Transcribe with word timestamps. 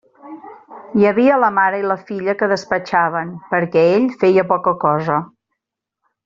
Hi 0.99 1.03
havia 1.09 1.35
la 1.43 1.49
mare 1.57 1.81
i 1.81 1.85
la 1.91 1.97
filla 2.07 2.35
que 2.39 2.49
despatxaven, 2.55 3.35
perquè 3.53 3.85
ell 3.91 4.09
feia 4.25 4.47
poca 4.55 4.75
cosa. 4.87 5.21